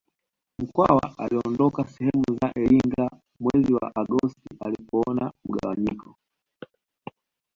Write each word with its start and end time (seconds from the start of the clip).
Mkwawa 0.59 1.13
aliondoka 1.17 1.83
sehemu 1.87 2.23
za 2.41 2.51
Iringa 2.55 3.09
mwezi 3.39 3.73
wa 3.73 3.95
Agosti 3.95 4.49
alipoona 4.59 5.31
mgawanyiko 5.45 6.15